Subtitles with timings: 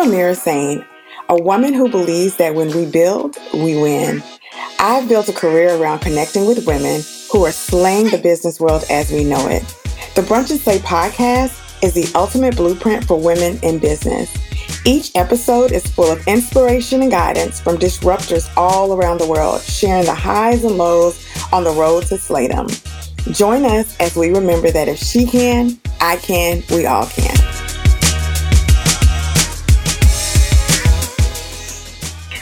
[0.00, 0.82] Amira Sain,
[1.28, 4.22] a woman who believes that when we build, we win.
[4.78, 9.12] I've built a career around connecting with women who are slaying the business world as
[9.12, 9.62] we know it.
[10.14, 14.34] The Brunch and Slay podcast is the ultimate blueprint for women in business.
[14.86, 20.06] Each episode is full of inspiration and guidance from disruptors all around the world, sharing
[20.06, 22.68] the highs and lows on the road to slay them.
[23.32, 27.39] Join us as we remember that if she can, I can, we all can.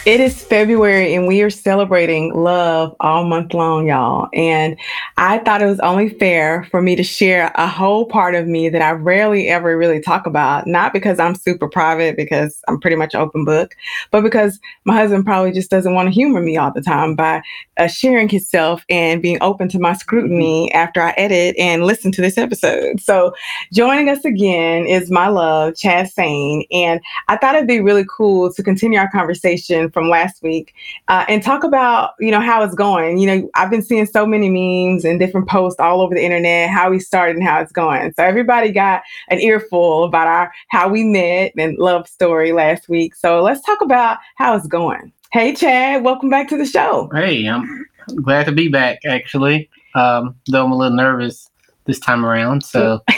[0.08, 4.30] It is February and we are celebrating love all month long, y'all.
[4.32, 4.78] And
[5.20, 8.68] I thought it was only fair for me to share a whole part of me
[8.68, 12.94] that I rarely ever really talk about, not because I'm super private, because I'm pretty
[12.94, 13.74] much open book,
[14.12, 17.42] but because my husband probably just doesn't want to humor me all the time by
[17.78, 22.22] uh, sharing himself and being open to my scrutiny after I edit and listen to
[22.22, 23.00] this episode.
[23.00, 23.34] So
[23.72, 26.64] joining us again is my love, Chad Sain.
[26.70, 30.74] And I thought it'd be really cool to continue our conversation from last week
[31.08, 33.18] uh, and talk about you know how it's going.
[33.18, 36.70] You know, I've been seeing so many memes and different posts all over the internet
[36.70, 38.12] how we started and how it's going.
[38.12, 43.14] So everybody got an earful about our how we met and love story last week.
[43.14, 45.12] So let's talk about how it's going.
[45.32, 47.10] Hey Chad, welcome back to the show.
[47.12, 47.86] Hey, I'm
[48.22, 49.00] glad to be back.
[49.06, 51.50] Actually, um, though I'm a little nervous
[51.86, 52.64] this time around.
[52.64, 53.00] So.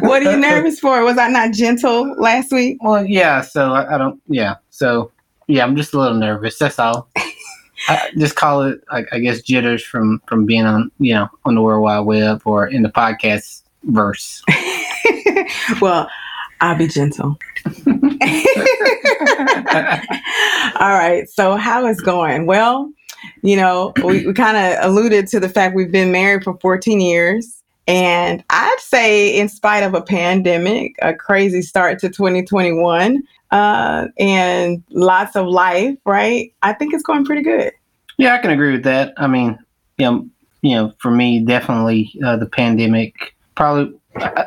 [0.00, 1.04] what are you nervous for?
[1.04, 2.78] Was I not gentle last week?
[2.82, 3.40] Well, yeah.
[3.40, 4.20] So I, I don't.
[4.26, 4.56] Yeah.
[4.70, 5.12] So
[5.46, 6.58] yeah, I'm just a little nervous.
[6.58, 7.08] That's all.
[7.88, 11.54] I just call it, I, I, guess, jitters from from being on, you know, on
[11.54, 14.42] the World Wide Web or in the podcast verse.
[15.80, 16.08] well,
[16.60, 17.38] I'll be gentle.
[20.80, 21.28] All right.
[21.28, 22.46] So, how is going?
[22.46, 22.90] Well,
[23.42, 27.00] you know, we, we kind of alluded to the fact we've been married for 14
[27.00, 27.62] years.
[27.88, 34.82] And I'd say, in spite of a pandemic, a crazy start to 2021, uh, and
[34.90, 36.52] lots of life, right?
[36.62, 37.72] I think it's going pretty good.
[38.18, 39.12] Yeah, I can agree with that.
[39.16, 39.58] I mean,
[39.98, 40.28] you know,
[40.62, 43.34] you know, for me, definitely uh, the pandemic.
[43.54, 44.46] Probably, I,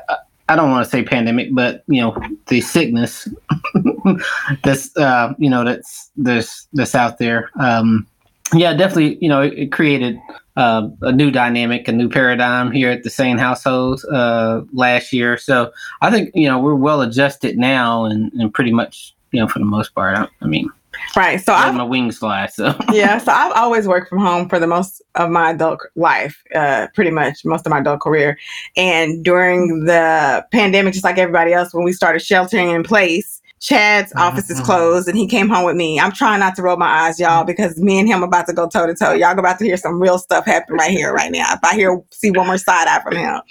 [0.49, 3.27] I don't want to say pandemic, but you know, the sickness
[4.63, 7.51] that's uh, you know that's that's that's out there.
[7.59, 8.07] Um,
[8.53, 9.17] yeah, definitely.
[9.21, 10.19] You know, it, it created
[10.55, 15.37] uh, a new dynamic, a new paradigm here at the same household uh, last year.
[15.37, 15.71] So
[16.01, 19.59] I think you know we're well adjusted now, and, and pretty much you know for
[19.59, 20.17] the most part.
[20.17, 20.69] I, I mean,
[21.15, 21.39] right.
[21.39, 22.47] So I my wings fly.
[22.47, 23.19] So yeah.
[23.19, 27.11] So I've always worked from home for the most of my adult life, uh, pretty
[27.11, 28.37] much most of my adult career.
[28.75, 34.11] And during the pandemic, just like everybody else, when we started sheltering in place Chad's
[34.11, 34.19] mm-hmm.
[34.19, 35.99] office is closed and he came home with me.
[35.99, 38.67] I'm trying not to roll my eyes, y'all, because me and him about to go
[38.67, 39.13] toe to toe.
[39.13, 41.53] Y'all about to hear some real stuff happen right here, right now.
[41.53, 43.41] If I hear see one more side eye from him.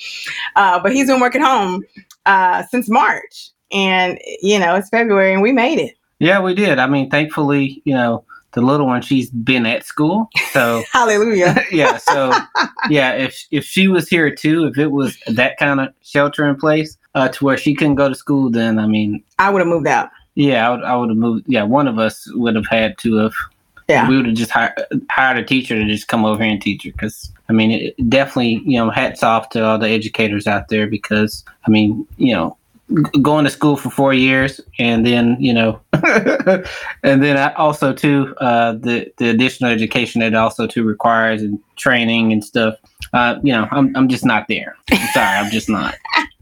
[0.56, 1.84] Uh, but he's been working home
[2.26, 3.50] uh, since March.
[3.70, 5.94] And you know, it's February and we made it.
[6.20, 6.78] Yeah, we did.
[6.78, 10.28] I mean, thankfully, you know, the little one, she's been at school.
[10.52, 11.62] So hallelujah.
[11.70, 11.98] yeah.
[11.98, 12.32] So
[12.88, 16.56] yeah, if if she was here too, if it was that kind of shelter in
[16.56, 19.68] place, uh, to where she couldn't go to school, then I mean, I would have
[19.68, 20.10] moved out.
[20.34, 20.84] Yeah, I would.
[20.84, 21.44] I would have moved.
[21.48, 23.34] Yeah, one of us would have had to have.
[23.88, 24.72] Yeah, we would have just hired,
[25.10, 26.92] hired a teacher to just come over here and teach her.
[26.92, 30.86] Because I mean, it, definitely, you know, hats off to all the educators out there.
[30.86, 32.56] Because I mean, you know,
[33.20, 38.34] going to school for four years and then you know and then I also too
[38.38, 42.76] uh, the the additional education that also too requires and training and stuff
[43.12, 45.96] uh, you know I'm, I'm just not there I'm sorry i'm just not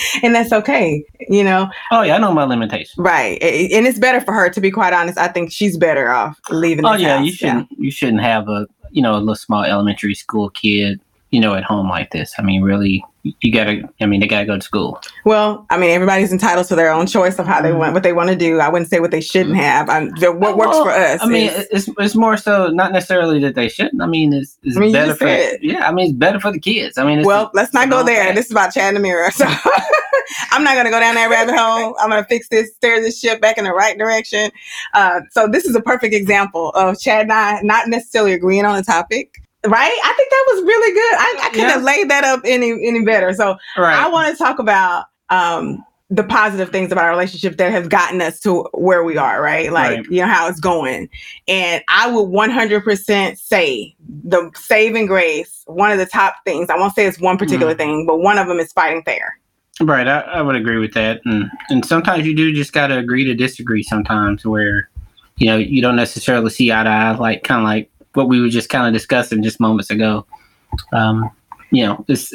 [0.22, 1.68] and that's okay, you know.
[1.90, 2.94] Oh yeah, I know my limitations.
[2.96, 5.18] Right, and it's better for her to be quite honest.
[5.18, 6.84] I think she's better off leaving.
[6.84, 7.26] Oh yeah, house.
[7.26, 7.68] you shouldn't.
[7.70, 7.76] Yeah.
[7.78, 11.64] You shouldn't have a you know a little small elementary school kid you know at
[11.64, 12.34] home like this.
[12.38, 15.00] I mean, really, you gotta i mean they gotta go to school.
[15.24, 18.12] Well i mean everybody's entitled to their own choice of how they want what they
[18.12, 18.60] want to do.
[18.60, 19.60] I wouldn't say what they shouldn't mm-hmm.
[19.60, 19.88] have.
[19.88, 20.10] I'm,
[20.40, 23.68] what works for us i mean is, it's, it's more so not necessarily that they
[23.68, 24.02] shouldn't.
[24.02, 26.60] I mean it's, it's I mean, better for yeah i mean it's better for the
[26.60, 26.98] kids.
[26.98, 28.34] I mean well let's not go there.
[28.34, 29.46] this is about chad and Amira so
[30.50, 31.96] i'm not going to go down that rabbit hole.
[32.00, 34.50] I'm going to fix this steer this ship back in the right direction.
[34.94, 38.76] Uh, so this is a perfect example of chad and i not necessarily agreeing on
[38.76, 39.98] a topic right?
[40.04, 41.14] I think that was really good.
[41.14, 41.72] I, I couldn't yeah.
[41.72, 43.32] have laid that up any any better.
[43.32, 43.96] So right.
[43.96, 48.20] I want to talk about um, the positive things about our relationship that have gotten
[48.20, 49.72] us to where we are, right?
[49.72, 50.06] Like, right.
[50.10, 51.08] you know, how it's going.
[51.48, 56.94] And I would 100% say the saving grace, one of the top things, I won't
[56.94, 57.78] say it's one particular mm.
[57.78, 59.38] thing, but one of them is fighting fair.
[59.80, 60.06] Right.
[60.06, 61.22] I, I would agree with that.
[61.24, 64.90] And, and sometimes you do just got to agree to disagree sometimes where,
[65.38, 68.40] you know, you don't necessarily see eye to eye, like kind of like what we
[68.40, 70.26] were just kind of discussing just moments ago.
[70.92, 71.30] Um,
[71.70, 72.34] you know, this,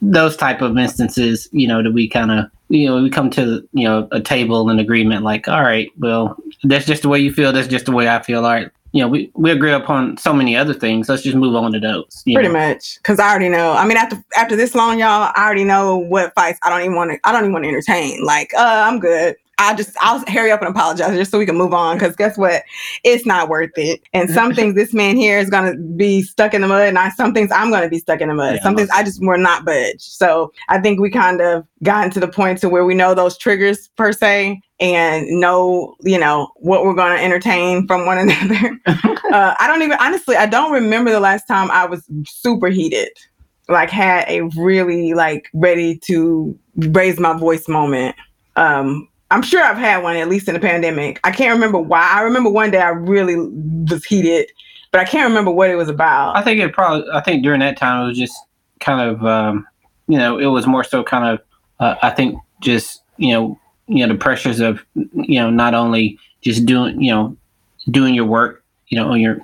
[0.00, 3.66] those type of instances, you know, that we kind of you know we come to
[3.72, 7.32] you know a table and agreement like all right well that's just the way you
[7.32, 10.16] feel that's just the way i feel all right you know we, we agree upon
[10.16, 12.52] so many other things let's just move on to those pretty know?
[12.52, 15.96] much because i already know i mean after after this long y'all i already know
[15.96, 18.84] what fights i don't even want to i don't even want to entertain like uh
[18.86, 21.96] i'm good I just I'll hurry up and apologize just so we can move on
[21.96, 22.62] because guess what?
[23.04, 24.02] It's not worth it.
[24.12, 27.08] And some things this man here is gonna be stuck in the mud, and I,
[27.10, 28.56] some things I'm gonna be stuck in the mud.
[28.56, 30.00] Yeah, some things I just will not budge.
[30.02, 33.38] So I think we kind of gotten to the point to where we know those
[33.38, 38.78] triggers per se and know you know what we're going to entertain from one another.
[38.86, 43.08] uh, I don't even honestly I don't remember the last time I was super heated
[43.68, 48.14] like had a really like ready to raise my voice moment
[48.54, 51.20] um I'm sure I've had one at least in the pandemic.
[51.24, 52.08] I can't remember why.
[52.12, 54.50] I remember one day I really was heated,
[54.92, 56.36] but I can't remember what it was about.
[56.36, 57.10] I think it probably.
[57.12, 58.36] I think during that time it was just
[58.80, 59.66] kind of, um,
[60.06, 61.44] you know, it was more so kind of.
[61.80, 63.58] Uh, I think just you know,
[63.88, 67.36] you know, the pressures of you know not only just doing you know
[67.90, 69.40] doing your work you know on your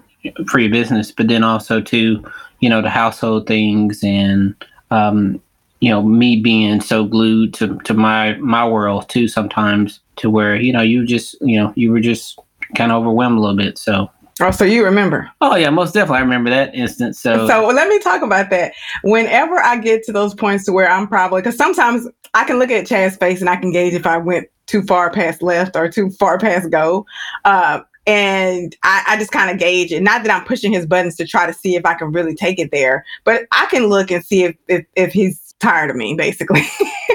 [0.46, 2.25] for your business, but then also to
[2.61, 4.55] you know the household things and
[4.90, 5.40] um,
[5.82, 10.55] you know me being so glued to to my my world too sometimes to where
[10.55, 12.38] you know you just you know you were just
[12.76, 14.08] kind of overwhelmed a little bit so
[14.40, 15.31] Oh, so you remember?
[15.43, 16.17] Oh yeah, most definitely.
[16.17, 17.20] I remember that instance.
[17.20, 18.73] So, so let me talk about that.
[19.05, 22.70] Whenever I get to those points to where I'm probably because sometimes I can look
[22.70, 25.88] at Chad's face and I can gauge if I went too far past left or
[25.88, 27.05] too far past go.
[27.44, 30.02] Uh, and I, I just kind of gauge it.
[30.02, 32.58] Not that I'm pushing his buttons to try to see if I can really take
[32.58, 36.14] it there, but I can look and see if if, if he's tired of me,
[36.14, 36.62] basically,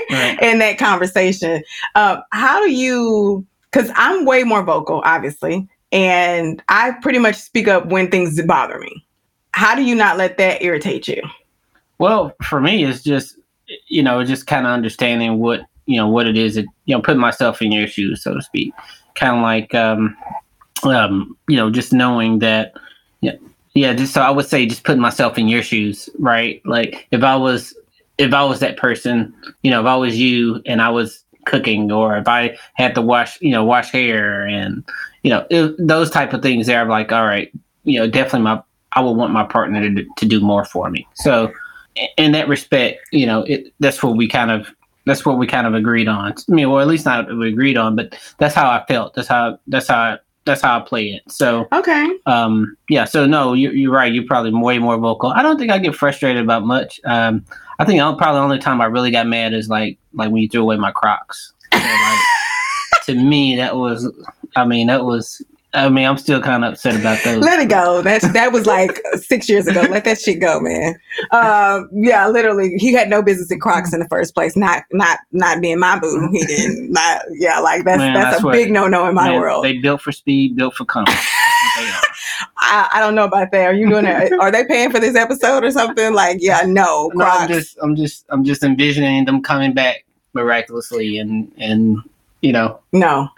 [0.10, 0.38] right.
[0.42, 1.62] in that conversation.
[1.94, 3.46] Uh, how do you?
[3.72, 8.80] Because I'm way more vocal, obviously, and I pretty much speak up when things bother
[8.80, 9.06] me.
[9.52, 11.22] How do you not let that irritate you?
[12.00, 13.38] Well, for me, it's just
[13.88, 17.02] you know, just kind of understanding what you know what it is that you know,
[17.02, 18.74] putting myself in your shoes, so to speak.
[19.16, 20.16] Kind of like um,
[20.84, 22.74] um, you know, just knowing that.
[23.22, 23.36] Yeah,
[23.74, 23.94] yeah.
[23.94, 26.62] Just so I would say, just putting myself in your shoes, right?
[26.66, 27.76] Like if I was
[28.18, 31.92] if I was that person, you know, if I was you and I was cooking,
[31.92, 34.84] or if I had to wash, you know, wash hair and
[35.24, 37.52] you know it, those type of things, there, I'm like, all right,
[37.84, 38.62] you know, definitely my
[38.94, 41.08] I would want my partner to, to do more for me.
[41.16, 41.52] So
[42.18, 44.74] in that respect, you know, it, that's what we kind of
[45.06, 46.34] that's what we kind of agreed on.
[46.34, 49.14] I mean, well, at least not we agreed on, but that's how I felt.
[49.14, 51.24] That's how that's how I, that's how I play it.
[51.32, 53.06] So okay, um, yeah.
[53.06, 54.12] So no, you, you're right.
[54.12, 55.30] You're probably way more vocal.
[55.30, 57.00] I don't think I get frustrated about much.
[57.06, 57.46] Um,
[57.80, 60.50] I think probably the only time I really got mad is like like when you
[60.50, 61.54] threw away my Crocs.
[61.72, 62.20] So, like,
[63.06, 64.12] to me, that was.
[64.56, 65.44] I mean, that was.
[65.74, 67.44] I mean, I'm still kind of upset about those.
[67.44, 68.02] Let it go.
[68.02, 69.82] That's that was like six years ago.
[69.82, 70.96] Let that shit go, man.
[71.32, 74.56] Um, yeah, literally, he had no business in Crocs in the first place.
[74.56, 76.30] Not not not being my boo.
[76.32, 76.92] He didn't.
[76.92, 79.66] Not yeah, like that's man, that's a big no no in my man, world.
[79.66, 81.14] They built for speed, built for comfort.
[82.58, 83.66] I, I, don't know about that.
[83.66, 84.34] Are you doing it?
[84.34, 86.14] Are they paying for this episode or something?
[86.14, 87.12] Like, yeah, no.
[87.14, 91.98] no I'm just, I'm just, I'm just envisioning them coming back miraculously and and
[92.42, 92.80] you know.
[92.94, 93.30] No,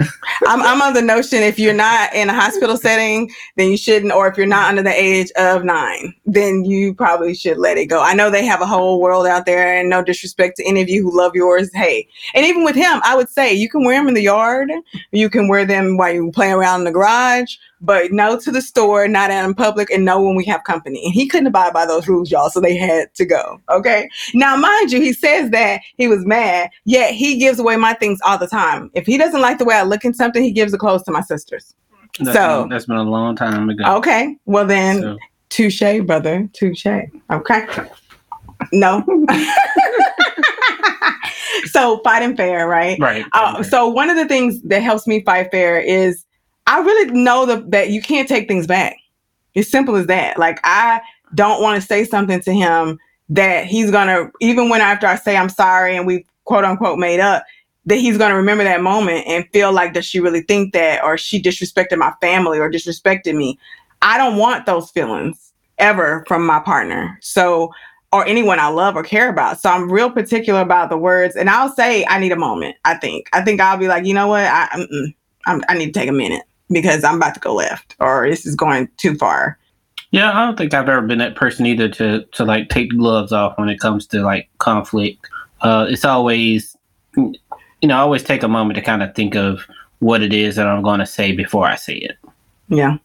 [0.47, 4.11] I'm I'm on the notion if you're not in a hospital setting, then you shouldn't,
[4.11, 7.85] or if you're not under the age of nine, then you probably should let it
[7.85, 8.01] go.
[8.01, 10.89] I know they have a whole world out there, and no disrespect to any of
[10.89, 11.69] you who love yours.
[11.73, 14.69] Hey, and even with him, I would say you can wear them in the yard,
[15.11, 18.61] you can wear them while you play around in the garage, but no to the
[18.61, 21.03] store, not out in public, and no when we have company.
[21.05, 23.59] And he couldn't abide by those rules, y'all, so they had to go.
[23.69, 24.09] Okay.
[24.33, 28.19] Now, mind you, he says that he was mad, yet he gives away my things
[28.25, 28.91] all the time.
[28.93, 31.11] If he doesn't like the way I look in something, he gives the clothes to
[31.11, 31.73] my sisters.
[32.19, 33.83] That's so been, that's been a long time ago.
[33.97, 34.35] Okay.
[34.45, 35.17] Well then, so.
[35.49, 36.49] touche, brother.
[36.53, 36.85] Touche.
[36.85, 37.67] Okay.
[38.73, 39.05] No.
[41.65, 42.99] so fighting fair, right?
[42.99, 43.25] Right.
[43.33, 46.25] Uh, so one of the things that helps me fight fair is
[46.69, 48.95] I really know the, that you can't take things back.
[49.55, 50.37] It's simple as that.
[50.37, 51.01] Like I
[51.33, 52.99] don't want to say something to him
[53.29, 57.19] that he's gonna even when after I say I'm sorry and we quote unquote made
[57.19, 57.43] up
[57.87, 61.17] that he's gonna remember that moment and feel like does she really think that or
[61.17, 63.57] she disrespected my family or disrespected me.
[64.03, 67.17] I don't want those feelings ever from my partner.
[67.21, 67.73] So
[68.13, 69.59] or anyone I love or care about.
[69.59, 72.75] So I'm real particular about the words, and I'll say I need a moment.
[72.85, 73.27] I think.
[73.33, 74.45] I think I'll be like, you know what?
[74.45, 74.85] I
[75.47, 78.55] I need to take a minute because I'm about to go left or this is
[78.55, 79.57] going too far.
[80.11, 82.97] Yeah, I don't think I've ever been that person either to to like take the
[82.97, 85.27] gloves off when it comes to like conflict.
[85.61, 86.75] Uh, it's always,
[87.15, 87.37] you
[87.83, 89.61] know, I always take a moment to kind of think of
[89.99, 92.17] what it is that I'm going to say before I say it.
[92.69, 92.97] Yeah.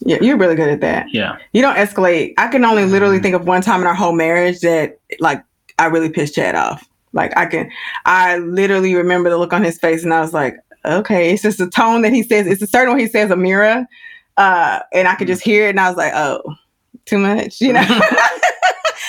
[0.00, 1.06] Yeah, you're really good at that.
[1.12, 1.38] Yeah.
[1.52, 2.34] You don't escalate.
[2.38, 3.24] I can only literally mm-hmm.
[3.24, 5.42] think of one time in our whole marriage that like
[5.78, 6.88] I really pissed Chad off.
[7.12, 7.70] Like I can,
[8.04, 10.56] I literally remember the look on his face, and I was like,
[10.88, 12.46] okay, it's just the tone that he says.
[12.46, 13.86] It's a certain way he says Amira,
[14.36, 15.32] uh, and I could mm.
[15.32, 16.42] just hear it, and I was like, oh,
[17.04, 17.84] too much, you know.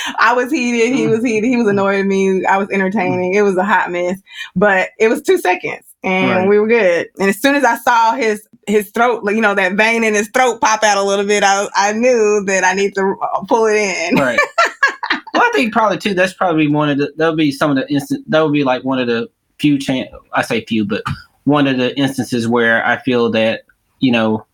[0.20, 0.96] I was heated.
[0.96, 1.48] He was heated.
[1.48, 1.72] He was mm.
[1.72, 2.46] annoying me.
[2.46, 3.34] I was entertaining.
[3.34, 4.20] It was a hot mess,
[4.56, 6.48] but it was two seconds, and right.
[6.48, 7.08] we were good.
[7.20, 10.30] And as soon as I saw his his throat, you know, that vein in his
[10.30, 13.66] throat pop out a little bit, I I knew that I need to uh, pull
[13.66, 14.16] it in.
[14.16, 14.40] Right.
[15.34, 16.14] well, I think probably too.
[16.14, 17.14] That's probably one of the.
[17.18, 18.30] That'll be some of the instant.
[18.30, 20.10] That would be like one of the few chance.
[20.34, 21.04] I say few, but
[21.50, 23.64] one of the instances where I feel that
[24.00, 24.46] you know,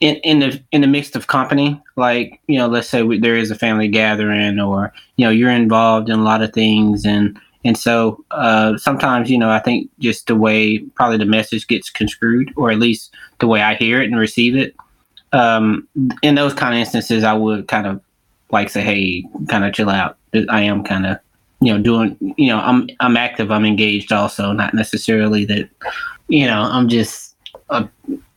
[0.00, 3.36] in in the in the mix of company, like you know, let's say we, there
[3.36, 7.38] is a family gathering, or you know, you're involved in a lot of things, and
[7.64, 11.88] and so uh, sometimes you know, I think just the way probably the message gets
[11.90, 14.74] construed, or at least the way I hear it and receive it.
[15.32, 15.88] Um,
[16.22, 18.02] in those kind of instances, I would kind of
[18.50, 20.18] like say, hey, kind of chill out.
[20.50, 21.18] I am kind of,
[21.62, 25.68] you know, doing, you know, I'm I'm active, I'm engaged also, not necessarily that,
[26.28, 27.36] you know, I'm just
[27.70, 27.88] a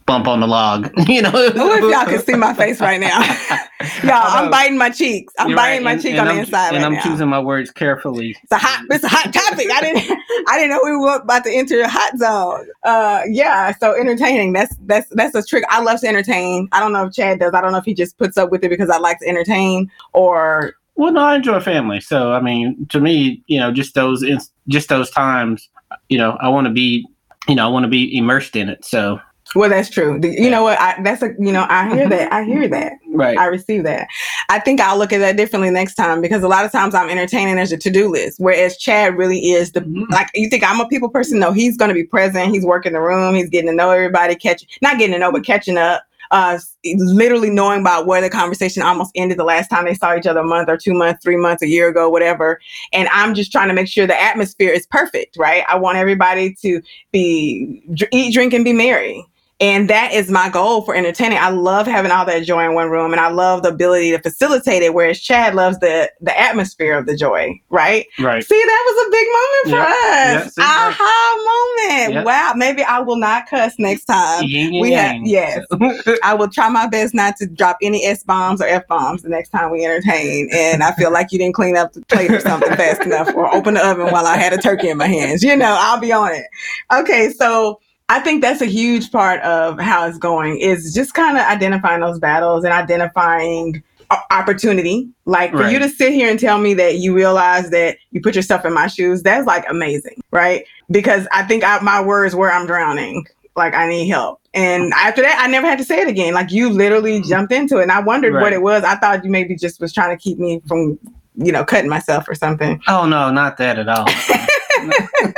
[0.06, 0.92] bump on the log.
[1.08, 3.22] You know, what if y'all can see my face right now?
[4.04, 5.34] y'all, I'm biting my cheeks.
[5.38, 5.84] I'm You're biting right.
[5.84, 7.04] my and, cheek and on I'm, the inside and right I'm now.
[7.04, 8.36] choosing my words carefully.
[8.44, 8.86] It's a hot.
[8.90, 9.68] It's a hot topic.
[9.72, 10.20] I didn't.
[10.50, 12.68] I didn't know we were about to enter a hot zone.
[12.84, 13.74] Uh, yeah.
[13.78, 14.54] So entertaining.
[14.54, 15.64] That's that's that's a trick.
[15.70, 16.68] I love to entertain.
[16.72, 17.54] I don't know if Chad does.
[17.54, 19.90] I don't know if he just puts up with it because I like to entertain
[20.14, 20.76] or.
[20.96, 22.02] Well, no, I enjoy family.
[22.02, 24.24] So I mean, to me, you know, just those
[24.68, 25.70] just those times,
[26.10, 27.06] you know, I want to be
[27.48, 28.84] you know, I want to be immersed in it.
[28.84, 29.20] So
[29.54, 30.20] well, that's true.
[30.24, 30.50] You yeah.
[30.50, 30.80] know what?
[30.80, 32.34] I, that's a you know I hear that.
[32.34, 32.94] I hear that.
[33.14, 33.38] Right.
[33.38, 34.08] I receive that.
[34.50, 37.10] I think I'll look at that differently next time because a lot of times I'm
[37.10, 40.12] entertaining as a to do list, whereas Chad really is the mm-hmm.
[40.12, 40.30] like.
[40.34, 41.40] You think I'm a people person?
[41.40, 42.54] No, he's going to be present.
[42.54, 43.36] He's working the room.
[43.36, 46.04] He's getting to know everybody, catching not getting to know, but catching up.
[46.36, 50.28] Uh, literally knowing about where the conversation almost ended the last time they saw each
[50.28, 52.60] other a month or two months, three months, a year ago, whatever.
[52.92, 55.64] And I'm just trying to make sure the atmosphere is perfect, right?
[55.70, 56.82] I want everybody to
[57.14, 59.26] be eat, drink, and be merry
[59.62, 61.38] and that is my goal for entertaining.
[61.38, 64.20] I love having all that joy in one room and I love the ability to
[64.20, 68.06] facilitate it, whereas Chad loves the the atmosphere of the joy, right?
[68.20, 68.44] Right.
[68.44, 70.58] See, that was a big moment for us.
[70.60, 72.14] Aha moment.
[72.16, 72.26] Yep.
[72.26, 72.54] Wow.
[72.58, 74.44] Maybe I will not cuss next time.
[74.44, 75.66] Yin we have yes.
[76.24, 79.30] I will try my best not to drop any S bombs or F bombs the
[79.30, 80.50] next time we entertain.
[80.54, 83.54] And I feel like you didn't clean up the plate or something fast enough or
[83.56, 85.44] open the oven while I had a turkey in my hands.
[85.44, 86.46] You know, I'll be on it.
[86.94, 91.38] Okay, so I think that's a huge part of how it's going is just kind
[91.38, 93.84] of identifying those battles and identifying
[94.30, 95.10] opportunity.
[95.26, 95.74] Like for right.
[95.74, 98.74] you to sit here and tell me that you realize that you put yourself in
[98.74, 100.66] my shoes, that's like amazing, right?
[100.92, 103.26] Because I think I, my words were I'm drowning.
[103.56, 104.42] Like I need help.
[104.54, 106.34] And after that, I never had to say it again.
[106.34, 107.30] Like you literally mm-hmm.
[107.30, 107.84] jumped into it.
[107.84, 108.42] And I wondered right.
[108.42, 108.84] what it was.
[108.84, 111.00] I thought you maybe just was trying to keep me from,
[111.36, 112.82] you know, cutting myself or something.
[112.88, 114.06] Oh no, not that at all.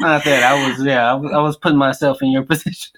[0.00, 2.92] Not that I was, yeah, I was, was putting myself in your position.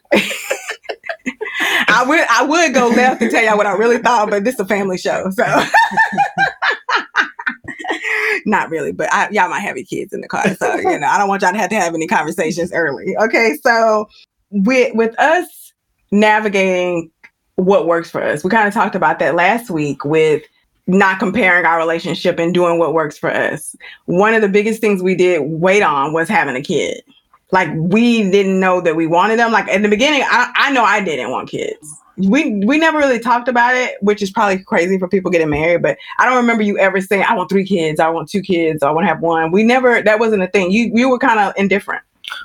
[1.88, 4.54] I would, I would go left and tell y'all what I really thought, but this
[4.54, 5.44] is a family show, so
[8.46, 8.92] not really.
[8.92, 11.28] But I, y'all might have your kids in the car, so you know, I don't
[11.28, 13.16] want y'all to have to have any conversations early.
[13.16, 14.08] Okay, so
[14.50, 15.72] with with us
[16.10, 17.10] navigating
[17.56, 20.42] what works for us, we kind of talked about that last week with
[20.86, 23.76] not comparing our relationship and doing what works for us.
[24.06, 27.02] One of the biggest things we did wait on was having a kid.
[27.52, 29.52] Like we didn't know that we wanted them.
[29.52, 31.98] Like in the beginning, I, I know I didn't want kids.
[32.16, 35.82] We we never really talked about it, which is probably crazy for people getting married.
[35.82, 38.82] But I don't remember you ever saying, "I want three kids, I want two kids,
[38.82, 40.02] I want to have one." We never.
[40.02, 40.70] That wasn't a thing.
[40.70, 42.02] You you were kind of indifferent.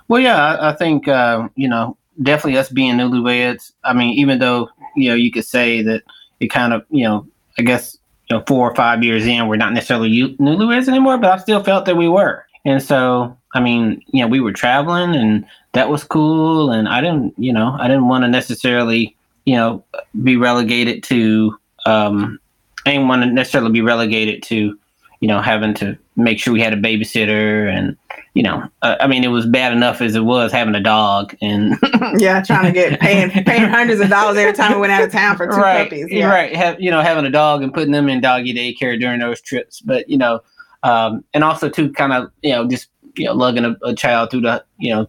[0.08, 3.74] Well, yeah, I, I think uh, you know definitely us being newlyweds.
[3.84, 6.04] I mean, even though you know you could say that
[6.40, 7.28] it kind of you know
[7.60, 7.98] I guess
[8.30, 11.38] you know, four or five years in, we're not necessarily new newlyweds anymore, but I
[11.38, 12.46] still felt that we were.
[12.66, 16.72] And so, I mean, you know, we were traveling and that was cool.
[16.72, 19.16] And I didn't, you know, I didn't want to necessarily,
[19.46, 19.84] you know,
[20.24, 22.40] be relegated to, um,
[22.86, 24.78] I didn't want to necessarily be relegated to,
[25.20, 27.98] you know, having to make sure we had a babysitter and,
[28.34, 31.36] you know, uh, I mean, it was bad enough as it was having a dog
[31.42, 31.76] and
[32.18, 35.12] yeah, trying to get paying paying hundreds of dollars every time we went out of
[35.12, 36.08] town for two right, puppies.
[36.12, 36.30] Yeah.
[36.30, 39.42] Right, have you know having a dog and putting them in doggy daycare during those
[39.42, 40.42] trips, but you know,
[40.84, 44.30] um, and also to kind of you know just you know lugging a, a child
[44.30, 45.08] through the you know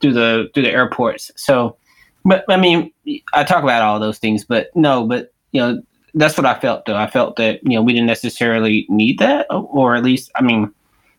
[0.00, 1.30] through the through the airports.
[1.36, 1.76] So,
[2.24, 2.90] but I mean,
[3.34, 5.82] I talk about all those things, but no, but you know
[6.14, 6.96] that's what I felt though.
[6.96, 10.72] I felt that you know we didn't necessarily need that, or at least I mean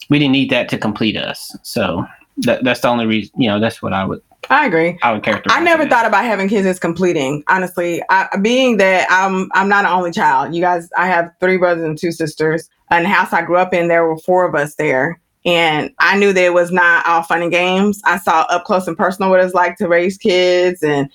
[0.09, 1.55] we didn't need that to complete us.
[1.63, 2.05] So
[2.38, 4.21] that, that's the only reason, you know, that's what I would.
[4.50, 5.00] I agree.
[5.01, 5.57] I would characterize.
[5.57, 7.43] I never thought about having kids as completing.
[7.47, 10.53] Honestly, I, being that I'm I'm not an only child.
[10.53, 12.69] You guys, I have three brothers and two sisters.
[12.89, 16.17] And the house I grew up in, there were four of us there, And I
[16.17, 18.01] knew that it was not all fun and games.
[18.03, 21.09] I saw up close and personal what it's like to raise kids and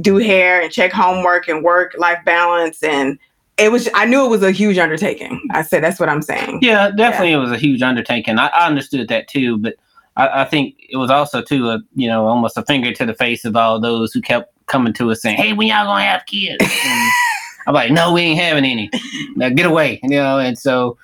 [0.00, 2.82] do hair and check homework and work life balance.
[2.82, 3.18] And
[3.56, 5.40] it was i knew it was a huge undertaking.
[5.52, 6.58] I said that's what i'm saying.
[6.62, 7.36] Yeah definitely yeah.
[7.36, 8.38] it was a huge undertaking.
[8.38, 9.76] I, I understood that too but
[10.16, 13.14] I, I, think it was also too a you know almost a finger to the
[13.14, 16.26] face of all those who kept coming to us saying hey when y'all gonna have
[16.26, 16.64] kids?
[16.64, 17.10] And
[17.66, 18.90] i'm like no we ain't having any.
[19.36, 20.96] Now get away you know and so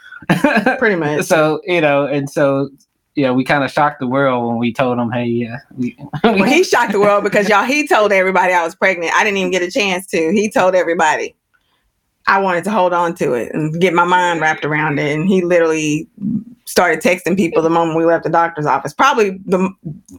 [0.79, 1.25] pretty much.
[1.27, 2.71] so you know and so
[3.17, 5.59] know, we kind of shocked the world when we told him, hey, yeah.
[5.77, 9.13] We, well, he shocked the world because y'all, he told everybody I was pregnant.
[9.15, 10.33] I didn't even get a chance to.
[10.33, 11.35] He told everybody.
[12.27, 15.13] I wanted to hold on to it and get my mind wrapped around it.
[15.13, 16.07] And he literally
[16.65, 18.95] started texting people the moment we left the doctor's office.
[18.95, 19.71] Probably the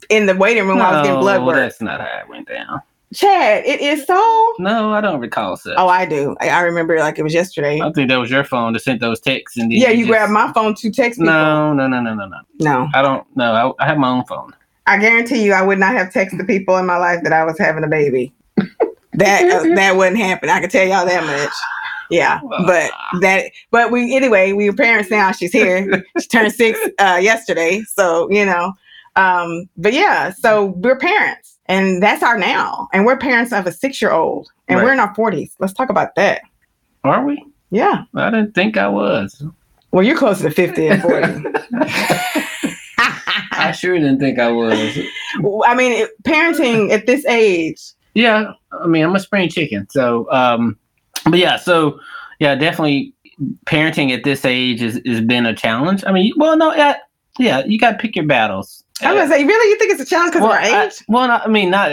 [0.10, 1.55] in the waiting room no, I was getting blood work.
[1.55, 2.81] That's not how it went down.
[3.13, 4.53] Chad, it is so.
[4.59, 5.73] No, I don't recall such.
[5.77, 6.35] Oh, I do.
[6.39, 7.81] I, I, remember like it was yesterday.
[7.81, 9.57] I think that was your phone to send those texts.
[9.57, 11.33] And yeah, you, you grabbed my phone to text people.
[11.33, 12.37] No, no, no, no, no, no.
[12.59, 13.27] No, I don't.
[13.35, 14.53] No, I, I have my own phone.
[14.87, 17.43] I guarantee you, I would not have texted the people in my life that I
[17.43, 18.33] was having a baby.
[19.13, 20.49] that uh, that wouldn't happen.
[20.49, 21.53] I can tell y'all that much.
[22.09, 24.53] Yeah, but that, but we anyway.
[24.53, 25.33] We are parents now.
[25.33, 26.05] She's here.
[26.19, 28.73] she turned six uh, yesterday, so you know.
[29.17, 32.89] Um, but yeah, so we're parents and that's our now.
[32.91, 34.85] And we're parents of a six year old and right.
[34.85, 35.53] we're in our 40s.
[35.59, 36.41] Let's talk about that.
[37.05, 37.43] Are we?
[37.69, 38.03] Yeah.
[38.13, 39.41] I didn't think I was.
[39.91, 41.27] Well, you're closer to 50 and 40.
[43.53, 44.97] I sure didn't think I was.
[45.65, 47.81] I mean, parenting at this age.
[48.15, 48.51] Yeah.
[48.73, 49.87] I mean, I'm a spring chicken.
[49.91, 50.77] So, um,
[51.23, 51.99] but yeah, so
[52.39, 53.13] yeah, definitely
[53.65, 56.03] parenting at this age has, has been a challenge.
[56.05, 56.97] I mean, well, no, yeah,
[57.39, 58.80] yeah, you got to pick your battles.
[59.03, 60.93] I was gonna say, really, you think it's a challenge because well, of our age?
[61.00, 61.91] I, well, I mean, not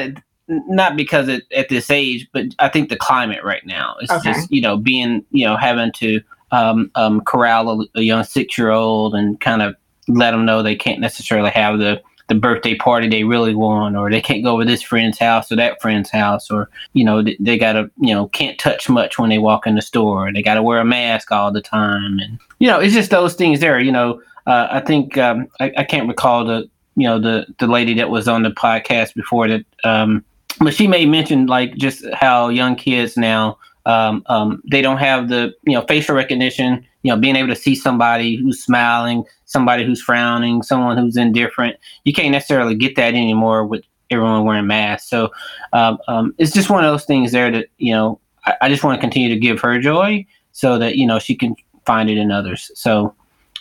[0.49, 4.33] not because it, at this age, but I think the climate right now is okay.
[4.33, 8.57] just you know being you know having to um, um, corral a, a young six
[8.57, 9.77] year old and kind of
[10.09, 14.11] let them know they can't necessarily have the the birthday party they really want, or
[14.11, 17.37] they can't go over this friend's house or that friend's house, or you know they,
[17.41, 20.63] they gotta you know can't touch much when they walk in the store, they gotta
[20.63, 23.81] wear a mask all the time, and you know it's just those things there.
[23.81, 27.67] You know, uh, I think um, I, I can't recall the you know the the
[27.67, 30.25] lady that was on the podcast before that um
[30.61, 35.31] but she may mention like just how young kids now um, um, they don't have
[35.31, 39.85] the you know facial recognition you know being able to see somebody who's smiling somebody
[39.85, 41.77] who's frowning someone who's indifferent.
[42.05, 45.09] You can't necessarily get that anymore with everyone wearing masks.
[45.09, 45.31] So
[45.73, 48.85] um, um, it's just one of those things there that you know I, I just
[48.85, 52.19] want to continue to give her joy so that you know she can find it
[52.19, 52.71] in others.
[52.75, 53.15] So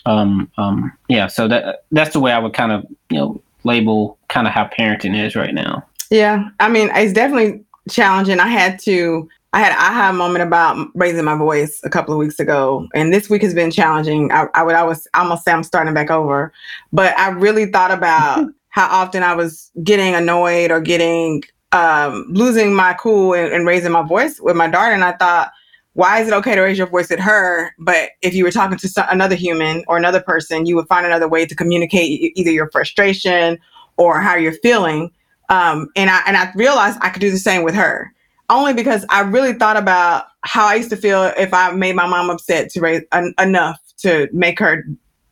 [0.07, 4.17] um, um, yeah, so that that's the way I would kind of you know label
[4.29, 5.85] kind of how parenting is right now.
[6.09, 8.39] Yeah, I mean it's definitely challenging.
[8.39, 9.29] I had to.
[9.53, 12.87] I had I had a moment about raising my voice a couple of weeks ago,
[12.95, 14.31] and this week has been challenging.
[14.31, 16.53] I, I would always almost say I'm starting back over,
[16.93, 21.43] but I really thought about how often I was getting annoyed or getting
[21.73, 25.51] um, losing my cool and, and raising my voice with my daughter, and I thought
[25.97, 28.77] why is it okay to raise your voice at her but if you were talking
[28.77, 32.51] to some, another human or another person you would find another way to communicate either
[32.51, 33.57] your frustration
[33.97, 35.11] or how you're feeling
[35.49, 38.13] um, and i and i realized i could do the same with her
[38.49, 42.07] only because i really thought about how i used to feel if i made my
[42.07, 44.83] mom upset to raise en- enough to make her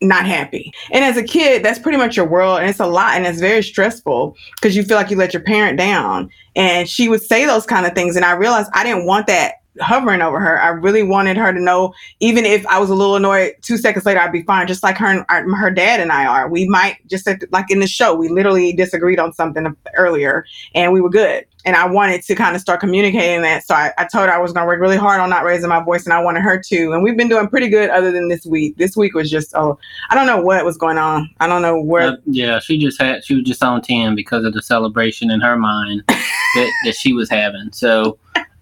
[0.02, 0.74] not happy.
[0.92, 2.60] And as a kid, that's pretty much your world.
[2.60, 5.42] And it's a lot and it's very stressful because you feel like you let your
[5.42, 6.30] parent down.
[6.56, 8.16] And she would say those kind of things.
[8.16, 10.62] And I realized I didn't want that hovering over her.
[10.62, 14.06] I really wanted her to know, even if I was a little annoyed, two seconds
[14.06, 16.50] later I'd be fine, just like her and our, her dad and I are.
[16.50, 21.02] We might just like in the show, we literally disagreed on something earlier, and we
[21.02, 21.46] were good.
[21.66, 23.66] And I wanted to kind of start communicating that.
[23.66, 25.68] So I, I told her I was going to work really hard on not raising
[25.68, 26.92] my voice, and I wanted her to.
[26.92, 28.78] And we've been doing pretty good, other than this week.
[28.78, 31.30] This week was just oh, I don't know what was going on.
[31.40, 32.10] I don't know where.
[32.10, 35.42] Uh, yeah, she just had she was just on ten because of the celebration in
[35.42, 37.72] her mind that, that she was having.
[37.74, 38.20] So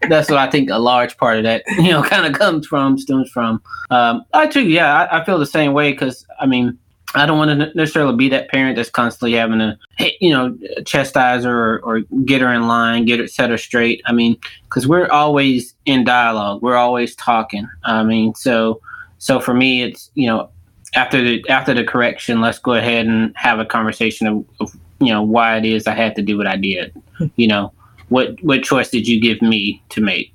[0.10, 2.98] that's what I think a large part of that, you know, kind of comes from,
[2.98, 3.62] stems from.
[3.90, 6.78] Um, I too, yeah, I, I feel the same way because I mean,
[7.16, 9.78] I don't want to necessarily be that parent that's constantly having to,
[10.20, 14.02] you know, chastise her or, or get her in line, get her set her straight.
[14.06, 17.68] I mean, because we're always in dialogue, we're always talking.
[17.84, 18.82] I mean, so
[19.20, 20.50] so for me, it's you know,
[20.96, 25.14] after the after the correction, let's go ahead and have a conversation of, of you
[25.14, 26.94] know why it is I had to do what I did.
[27.36, 27.72] You know,
[28.14, 30.32] what what choice did you give me to make?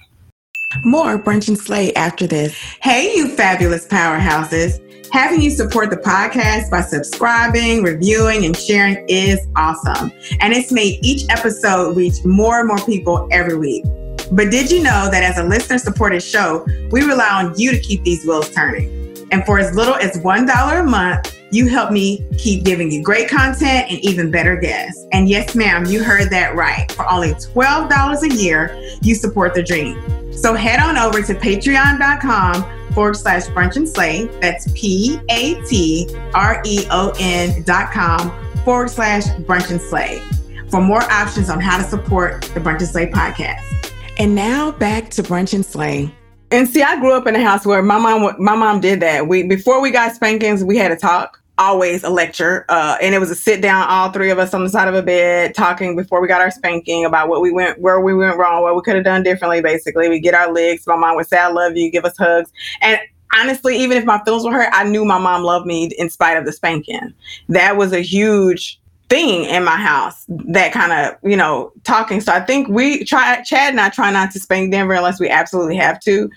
[0.84, 2.52] More brunch and slay after this.
[2.82, 4.84] Hey, you fabulous powerhouses.
[5.12, 10.10] Having you support the podcast by subscribing, reviewing, and sharing is awesome.
[10.40, 13.84] And it's made each episode reach more and more people every week.
[14.32, 17.78] But did you know that as a listener supported show, we rely on you to
[17.78, 18.90] keep these wheels turning?
[19.30, 23.28] And for as little as $1 a month, You help me keep giving you great
[23.28, 25.06] content and even better guests.
[25.12, 26.90] And yes, ma'am, you heard that right.
[26.92, 30.32] For only $12 a year, you support the dream.
[30.32, 34.26] So head on over to patreon.com forward slash brunch and slay.
[34.40, 38.30] That's P A T R E O N dot com
[38.64, 40.22] forward slash brunch and slay
[40.70, 43.92] for more options on how to support the Brunch and Slay podcast.
[44.18, 46.14] And now back to Brunch and Slay.
[46.50, 49.28] And see, I grew up in a house where my mom my mom did that.
[49.28, 53.18] We before we got spankings, we had a talk, always a lecture, uh, and it
[53.18, 55.94] was a sit down, all three of us on the side of a bed, talking
[55.94, 58.80] before we got our spanking about what we went, where we went wrong, what we
[58.80, 59.60] could have done differently.
[59.60, 60.86] Basically, we get our licks.
[60.86, 62.98] My mom would say, "I love you," give us hugs, and
[63.34, 66.38] honestly, even if my feelings were hurt, I knew my mom loved me in spite
[66.38, 67.12] of the spanking.
[67.50, 72.20] That was a huge thing in my house that kind of you know talking.
[72.20, 75.28] So i think we try chad and i try not to spank denver unless we
[75.28, 76.30] absolutely have to.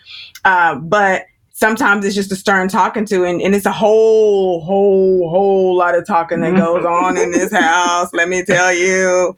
[0.45, 5.29] Uh, but sometimes it's just a stern talking to and, and it's a whole whole
[5.29, 9.36] whole lot of talking that goes on in this house let me tell you.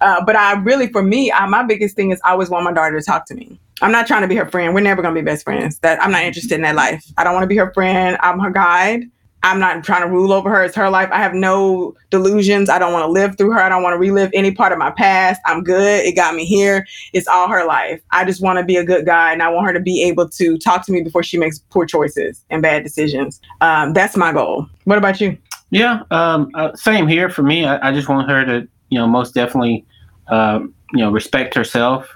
[0.00, 2.72] Uh, but i really for me I, my biggest thing is i always want my
[2.72, 3.58] daughter to talk to me.
[3.80, 4.74] I'm not trying to be her friend.
[4.74, 5.78] We're never going to be best friends.
[5.80, 7.04] That i'm not interested in that life.
[7.16, 8.16] I don't want to be her friend.
[8.20, 9.04] I'm her guide
[9.44, 10.62] I'm not trying to rule over her.
[10.62, 11.08] It's her life.
[11.12, 12.68] I have no delusions.
[12.68, 13.60] I don't want to live through her.
[13.60, 15.40] I don't want to relive any part of my past.
[15.46, 16.04] I'm good.
[16.04, 16.86] It got me here.
[17.12, 18.00] It's all her life.
[18.12, 20.28] I just want to be a good guy and I want her to be able
[20.28, 23.40] to talk to me before she makes poor choices and bad decisions.
[23.60, 24.68] Um, that's my goal.
[24.84, 25.36] What about you?
[25.70, 27.64] Yeah, um, uh, same here for me.
[27.64, 29.86] I, I, just want her to, you know, most definitely,
[30.28, 32.14] um, you know, respect herself,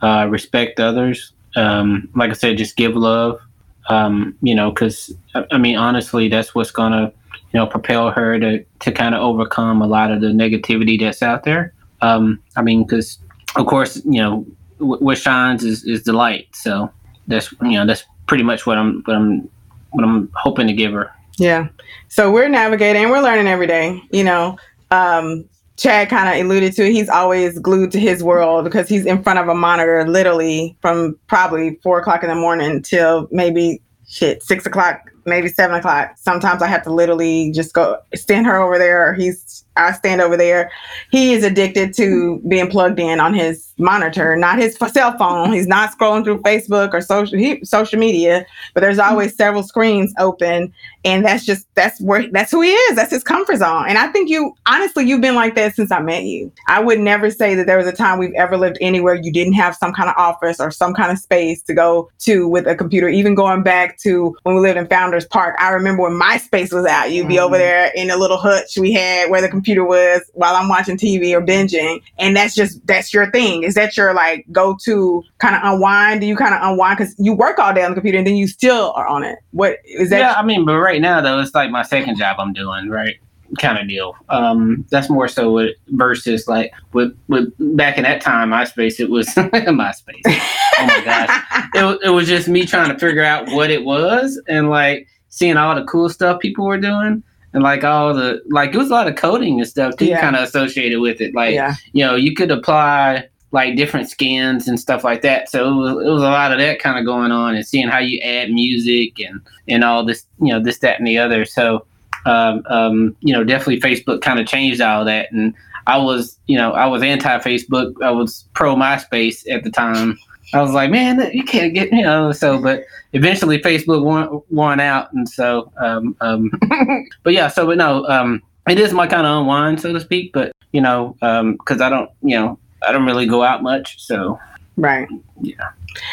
[0.00, 1.34] uh, respect others.
[1.54, 3.40] Um, like I said, just give love
[3.88, 5.14] um, you know, because
[5.50, 7.12] I mean, honestly, that's what's gonna,
[7.52, 11.22] you know, propel her to to kind of overcome a lot of the negativity that's
[11.22, 11.72] out there.
[12.00, 13.18] Um, I mean, because
[13.56, 14.46] of course, you know,
[14.78, 16.48] what shines is is the light.
[16.54, 16.90] So
[17.26, 19.48] that's you know that's pretty much what I'm what I'm
[19.90, 21.10] what I'm hoping to give her.
[21.36, 21.68] Yeah.
[22.08, 24.02] So we're navigating, we're learning every day.
[24.12, 24.56] You know,
[24.90, 29.22] um, Chad kind of alluded to, he's always glued to his world because he's in
[29.22, 34.42] front of a monitor literally from probably four o'clock in the morning till maybe shit,
[34.42, 36.12] six o'clock, maybe seven o'clock.
[36.16, 39.14] Sometimes I have to literally just go stand her over there.
[39.14, 40.70] He's I stand over there.
[41.10, 45.52] He is addicted to being plugged in on his monitor, not his cell phone.
[45.52, 50.14] He's not scrolling through Facebook or social he, social media, but there's always several screens
[50.18, 50.72] open,
[51.04, 52.96] and that's just that's where that's who he is.
[52.96, 53.86] That's his comfort zone.
[53.88, 56.52] And I think you honestly you've been like that since I met you.
[56.68, 59.54] I would never say that there was a time we've ever lived anywhere you didn't
[59.54, 62.76] have some kind of office or some kind of space to go to with a
[62.76, 63.08] computer.
[63.08, 66.86] Even going back to when we lived in Founders Park, I remember when MySpace was
[66.86, 67.10] out.
[67.10, 67.44] You'd be mm-hmm.
[67.44, 70.96] over there in a little hutch we had where the computer was while I'm watching
[70.96, 72.02] TV or binging.
[72.18, 73.62] And that's just, that's your thing.
[73.62, 76.20] Is that your like go to kind of unwind?
[76.20, 76.98] Do you kind of unwind?
[76.98, 79.38] Because you work all day on the computer and then you still are on it.
[79.52, 80.18] What is that?
[80.18, 83.16] Yeah, I mean, but right now though, it's like my second job I'm doing, right?
[83.58, 84.16] kind of deal.
[84.28, 89.00] Um, that's more so with versus like with with back in that time, MySpace.
[89.00, 90.22] It was MySpace.
[90.26, 94.40] Oh my gosh, it it was just me trying to figure out what it was
[94.48, 97.22] and like seeing all the cool stuff people were doing
[97.54, 100.20] and like all the like it was a lot of coding and stuff too yeah.
[100.20, 101.34] kind of associated with it.
[101.34, 101.74] Like yeah.
[101.92, 105.48] you know you could apply like different skins and stuff like that.
[105.48, 107.86] So it was, it was a lot of that kind of going on and seeing
[107.88, 111.44] how you add music and and all this you know this that and the other.
[111.44, 111.86] So
[112.26, 115.32] um, um, you know definitely facebook kind of changed all that.
[115.32, 115.54] And
[115.86, 120.18] i was you know i was anti facebook i was pro myspace at the time
[120.52, 122.32] I was like, man, you can't get, you know.
[122.32, 126.50] So, but eventually Facebook won, won out, and so, um, um,
[127.22, 127.48] but yeah.
[127.48, 130.32] So, but no, um, it is my kind of unwind, so to speak.
[130.32, 134.04] But you know, um, because I don't, you know, I don't really go out much,
[134.04, 134.38] so
[134.76, 135.08] right,
[135.40, 135.70] yeah.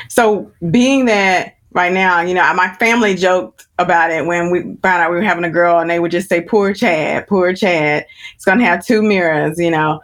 [0.08, 5.02] So, being that right now, you know, my family joked about it when we found
[5.02, 8.06] out we were having a girl, and they would just say, "Poor Chad, poor Chad."
[8.36, 10.02] It's gonna have two Amiras, you know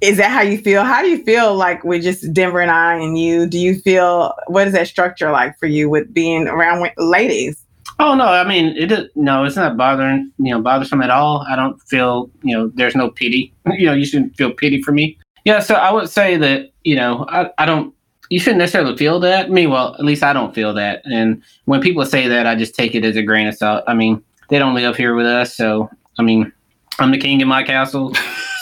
[0.00, 0.82] is that how you feel?
[0.82, 3.46] How do you feel like with just Denver and I and you?
[3.46, 7.62] Do you feel what is that structure like for you with being around with ladies?
[7.98, 11.44] Oh no, I mean it no, it's not bothering you know bothersome at all.
[11.48, 13.52] I don't feel you know there's no pity.
[13.76, 15.18] you know you shouldn't feel pity for me.
[15.44, 17.94] Yeah, so I would say that you know I, I don't
[18.30, 19.50] you shouldn't necessarily feel that.
[19.50, 21.02] Mean, well, at least I don't feel that.
[21.04, 23.82] And when people say that, I just take it as a grain of salt.
[23.88, 26.52] I mean, they don't live here with us, so I mean,
[27.00, 28.14] I'm the king in my castle.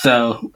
[0.02, 0.52] So,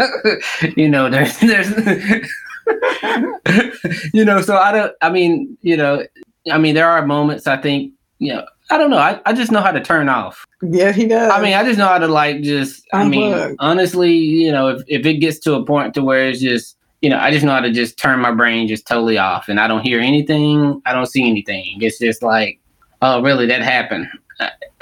[0.76, 1.70] you know, there's, there's,
[4.12, 6.04] you know, so I don't, I mean, you know,
[6.50, 8.98] I mean, there are moments I think, you know, I don't know.
[8.98, 10.46] I, I just know how to turn off.
[10.62, 11.30] Yeah, he does.
[11.30, 13.00] I mean, I just know how to like just, Unplug.
[13.00, 16.40] I mean, honestly, you know, if, if it gets to a point to where it's
[16.40, 19.48] just, you know, I just know how to just turn my brain just totally off
[19.48, 20.80] and I don't hear anything.
[20.86, 21.82] I don't see anything.
[21.82, 22.60] It's just like,
[23.02, 24.06] oh, really, that happened.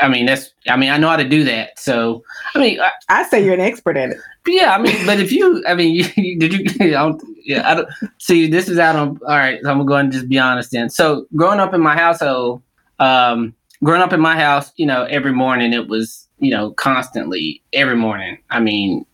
[0.00, 0.52] I mean, that's.
[0.68, 1.78] I mean, I know how to do that.
[1.78, 2.22] So,
[2.54, 4.18] I mean, I, I say you're an expert at it.
[4.46, 6.64] Yeah, I mean, but if you, I mean, you, did you?
[6.80, 8.46] I don't, yeah, I don't see.
[8.46, 9.18] This is out on.
[9.26, 10.90] All right, so I'm going to just be honest then.
[10.90, 12.62] So, growing up in my household,
[12.98, 17.62] um, growing up in my house, you know, every morning it was, you know, constantly
[17.72, 18.38] every morning.
[18.50, 19.04] I mean,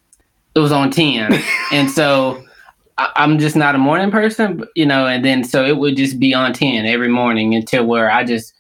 [0.54, 2.44] it was on ten, and so
[2.98, 6.18] I, I'm just not a morning person, you know, and then so it would just
[6.18, 8.52] be on ten every morning until where I just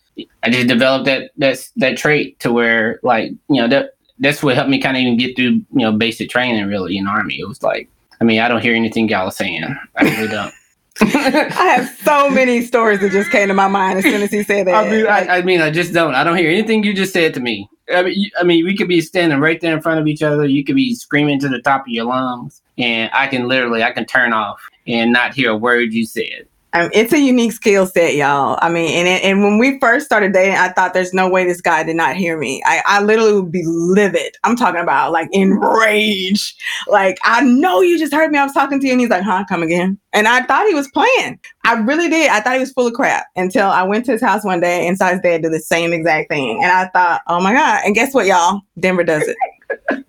[0.42, 4.54] I just developed that that's that trait to where like you know that that's what
[4.54, 7.38] helped me kind of even get through you know basic training really in army.
[7.38, 7.88] It was like
[8.20, 9.64] I mean I don't hear anything y'all are saying.
[9.96, 10.54] I really don't.
[11.00, 14.42] I have so many stories that just came to my mind as soon as he
[14.42, 14.74] said that.
[14.74, 16.14] I mean, I, I mean, I just don't.
[16.14, 17.68] I don't hear anything you just said to me.
[17.94, 20.22] I mean, you, I mean, we could be standing right there in front of each
[20.22, 20.46] other.
[20.46, 23.92] You could be screaming to the top of your lungs, and I can literally, I
[23.92, 26.48] can turn off and not hear a word you said.
[26.76, 28.58] Um, it's a unique skill set, y'all.
[28.60, 31.62] I mean, and and when we first started dating, I thought there's no way this
[31.62, 32.62] guy did not hear me.
[32.66, 34.36] I, I literally would be livid.
[34.44, 36.60] I'm talking about like enraged.
[36.86, 38.38] Like, I know you just heard me.
[38.38, 40.74] I was talking to you, and he's like, "Huh, come again?" And I thought he
[40.74, 41.38] was playing.
[41.64, 42.30] I really did.
[42.30, 44.86] I thought he was full of crap until I went to his house one day
[44.86, 47.82] and saw his dad do the same exact thing, and I thought, "Oh my god!"
[47.86, 48.60] And guess what, y'all?
[48.78, 49.36] Denver does it.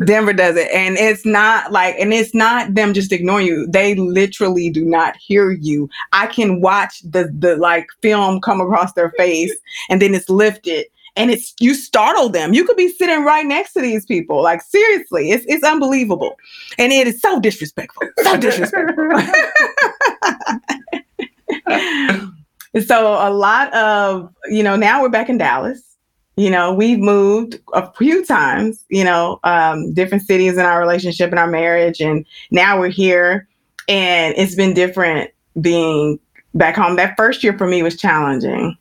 [0.05, 0.69] Denver does it.
[0.73, 3.67] And it's not like, and it's not them just ignoring you.
[3.67, 5.89] They literally do not hear you.
[6.13, 9.55] I can watch the the like film come across their face
[9.89, 12.53] and then it's lifted and it's you startle them.
[12.53, 14.43] You could be sitting right next to these people.
[14.43, 16.35] Like seriously, it's it's unbelievable.
[16.77, 18.03] And it is so disrespectful.
[18.23, 19.09] So disrespectful.
[22.85, 25.96] so a lot of, you know, now we're back in Dallas
[26.37, 31.31] you know we've moved a few times you know um, different cities in our relationship
[31.31, 33.47] and our marriage and now we're here.
[33.89, 36.19] And it's been different being
[36.53, 36.97] back home.
[36.97, 38.77] That first year for me was challenging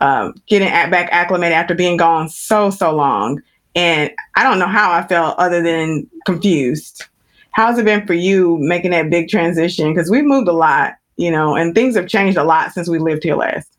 [0.00, 3.42] um, getting at, back acclimated after being gone so so long.
[3.74, 7.04] And i don't know how i felt other than confused.
[7.52, 9.92] How's it been for you making that big transition?
[9.92, 12.98] Because we've moved a lot you know and things have changed a lot since we
[12.98, 13.77] lived here last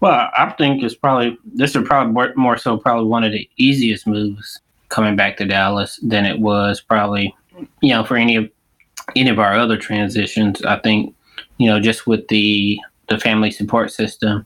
[0.00, 4.06] well, I think it's probably this is probably more, so probably one of the easiest
[4.06, 7.34] moves coming back to Dallas than it was probably
[7.80, 8.50] you know for any of
[9.14, 10.62] any of our other transitions.
[10.64, 11.14] I think
[11.58, 12.78] you know just with the
[13.08, 14.44] the family support system,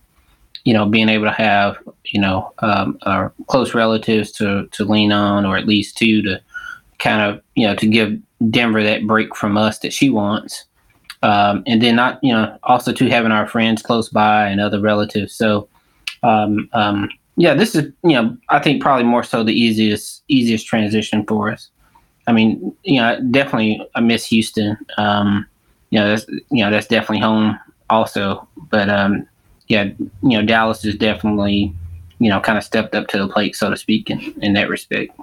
[0.64, 5.12] you know, being able to have you know um, our close relatives to to lean
[5.12, 6.40] on, or at least two to
[6.98, 8.16] kind of you know to give
[8.50, 10.66] Denver that break from us that she wants
[11.22, 14.80] um, and then not you know also to having our friends close by and other
[14.80, 15.35] relatives.
[15.35, 15.68] So
[16.22, 20.66] um, um, yeah, this is you know I think probably more so the easiest easiest
[20.66, 21.68] transition for us.
[22.26, 24.76] I mean, you know, definitely I miss Houston.
[24.98, 25.46] Um,
[25.90, 28.46] you know, that's you know that's definitely home also.
[28.70, 29.26] But um,
[29.68, 29.85] yeah,
[30.22, 31.74] you know, Dallas is definitely
[32.18, 34.68] you know kind of stepped up to the plate, so to speak, in, in that
[34.68, 35.18] respect.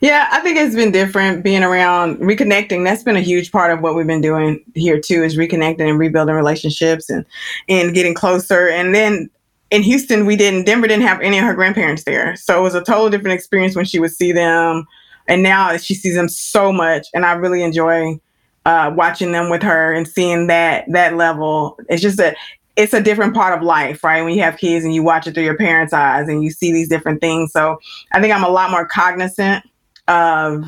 [0.00, 2.84] Yeah, I think it's been different being around reconnecting.
[2.84, 5.98] That's been a huge part of what we've been doing here too, is reconnecting and
[5.98, 7.24] rebuilding relationships and
[7.68, 8.68] and getting closer.
[8.68, 9.30] And then
[9.70, 12.74] in Houston, we didn't Denver didn't have any of her grandparents there, so it was
[12.74, 14.86] a total different experience when she would see them.
[15.28, 18.18] And now she sees them so much, and I really enjoy
[18.66, 21.78] uh, watching them with her and seeing that that level.
[21.88, 22.34] It's just a
[22.80, 24.22] it's a different part of life, right?
[24.22, 26.72] When you have kids and you watch it through your parents' eyes and you see
[26.72, 27.52] these different things.
[27.52, 27.78] So
[28.12, 29.62] I think I'm a lot more cognizant
[30.08, 30.64] of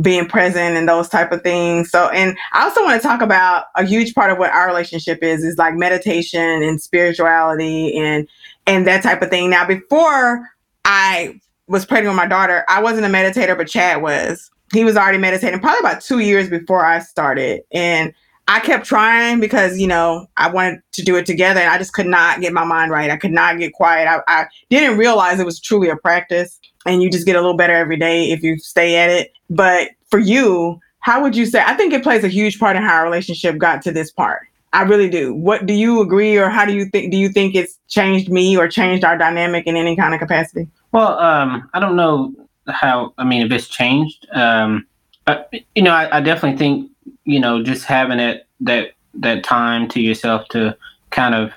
[0.00, 1.90] being present and those type of things.
[1.90, 5.22] So, and I also want to talk about a huge part of what our relationship
[5.22, 8.26] is, is like meditation and spirituality and,
[8.66, 9.50] and that type of thing.
[9.50, 10.48] Now, before
[10.86, 14.50] I was pregnant with my daughter, I wasn't a meditator, but Chad was.
[14.72, 17.60] He was already meditating probably about two years before I started.
[17.70, 18.14] And
[18.50, 21.92] I kept trying because, you know, I wanted to do it together and I just
[21.92, 23.08] could not get my mind right.
[23.08, 24.08] I could not get quiet.
[24.08, 27.56] I, I didn't realize it was truly a practice and you just get a little
[27.56, 29.32] better every day if you stay at it.
[29.50, 31.62] But for you, how would you say?
[31.64, 34.48] I think it plays a huge part in how our relationship got to this part.
[34.72, 35.32] I really do.
[35.32, 37.12] What do you agree, or how do you think?
[37.12, 40.68] Do you think it's changed me or changed our dynamic in any kind of capacity?
[40.90, 42.34] Well, um, I don't know
[42.68, 43.14] how.
[43.16, 44.86] I mean, if it's changed, um,
[45.26, 46.89] I, you know, I, I definitely think
[47.24, 50.76] you know just having that that that time to yourself to
[51.10, 51.52] kind of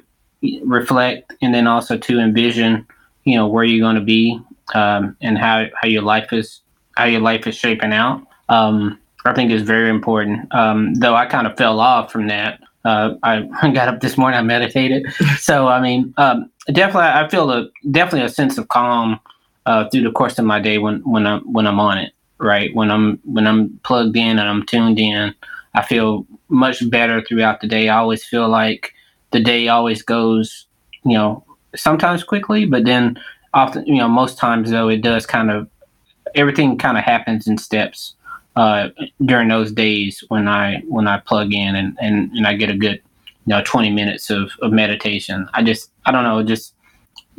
[0.63, 2.86] reflect and then also to envision
[3.23, 4.39] you know where you're going to be
[4.73, 6.62] um, and how, how your life is
[6.95, 8.25] how your life is shaping out.
[8.49, 10.53] Um, I think is very important.
[10.53, 12.60] Um, though I kind of fell off from that.
[12.86, 13.41] Uh, I
[13.73, 15.12] got up this morning, I meditated.
[15.39, 19.19] so I mean, um, definitely, I feel a definitely a sense of calm
[19.65, 22.13] uh, through the course of my day when when I'm when I'm on it.
[22.43, 25.34] Right when I'm when I'm plugged in and I'm tuned in,
[25.73, 27.88] I feel much better throughout the day.
[27.88, 28.93] I always feel like
[29.32, 30.67] the day always goes,
[31.06, 33.17] you know, sometimes quickly, but then
[33.53, 35.69] often, you know, most times though, it does kind of
[36.36, 38.15] everything kind of happens in steps
[38.56, 38.89] uh,
[39.23, 42.77] during those days when I when I plug in and, and, and I get a
[42.77, 43.01] good
[43.45, 45.47] you know 20 minutes of, of meditation.
[45.53, 46.73] I just I don't know just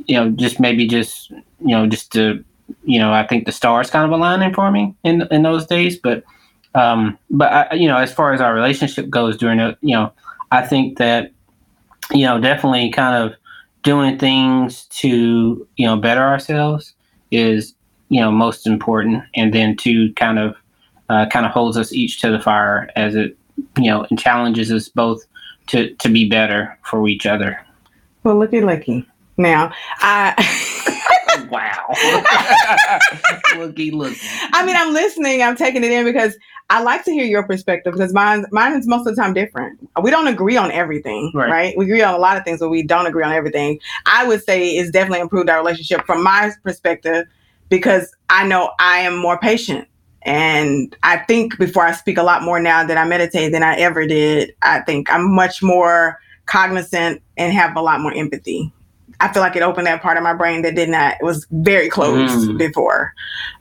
[0.07, 2.45] you know just maybe just you know just to
[2.85, 5.99] you know I think the stars kind of aligning for me in in those days.
[5.99, 6.25] But
[6.75, 10.13] um, but I, you know as far as our relationship goes during it, you know
[10.51, 11.33] I think that
[12.13, 13.37] you know definitely kind of
[13.83, 16.95] doing things to you know better ourselves
[17.31, 17.75] is
[18.09, 20.57] you know most important, and then to kind of
[21.09, 23.37] uh, kind of holds us each to the fire as it
[23.79, 25.25] you know and challenges us both
[25.67, 27.61] to to be better for each other.
[28.23, 29.07] Well, looky, looky.
[29.37, 30.91] Now, I.
[31.55, 32.99] wow.
[33.57, 34.19] looky, looky.
[34.53, 35.43] I mean, I'm listening.
[35.43, 36.37] I'm taking it in because
[36.71, 39.79] I like to hear your perspective because mine, mine is most of the time different.
[40.03, 41.51] We don't agree on everything, right.
[41.51, 41.79] right?
[41.79, 43.79] We agree on a lot of things, but we don't agree on everything.
[44.07, 47.27] I would say it's definitely improved our relationship from my perspective
[47.69, 49.89] because I know I am more patient.
[50.23, 53.77] And I think before I speak a lot more now that I meditate than I
[53.77, 54.55] ever did.
[54.63, 58.73] I think I'm much more cognizant and have a lot more empathy.
[59.21, 61.47] I feel like it opened that part of my brain that did not, it was
[61.51, 62.59] very closed mm.
[62.59, 63.13] before,